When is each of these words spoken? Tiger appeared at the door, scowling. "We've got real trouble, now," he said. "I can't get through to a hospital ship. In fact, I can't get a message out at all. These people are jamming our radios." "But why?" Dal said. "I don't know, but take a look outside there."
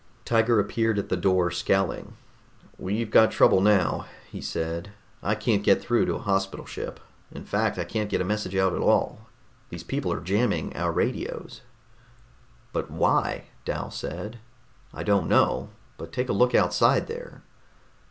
Tiger 0.25 0.59
appeared 0.59 0.97
at 0.97 1.09
the 1.09 1.15
door, 1.15 1.51
scowling. 1.51 2.15
"We've 2.79 3.11
got 3.11 3.25
real 3.29 3.37
trouble, 3.37 3.61
now," 3.61 4.07
he 4.31 4.41
said. 4.41 4.89
"I 5.21 5.35
can't 5.35 5.61
get 5.61 5.79
through 5.79 6.05
to 6.07 6.15
a 6.15 6.21
hospital 6.21 6.65
ship. 6.65 6.99
In 7.31 7.43
fact, 7.45 7.77
I 7.77 7.83
can't 7.83 8.09
get 8.09 8.19
a 8.19 8.23
message 8.23 8.55
out 8.55 8.73
at 8.73 8.81
all. 8.81 9.27
These 9.69 9.83
people 9.83 10.11
are 10.11 10.19
jamming 10.19 10.75
our 10.75 10.91
radios." 10.91 11.61
"But 12.73 12.89
why?" 12.89 13.49
Dal 13.63 13.91
said. 13.91 14.39
"I 14.91 15.03
don't 15.03 15.29
know, 15.29 15.69
but 15.99 16.11
take 16.11 16.29
a 16.29 16.33
look 16.33 16.55
outside 16.55 17.05
there." 17.05 17.43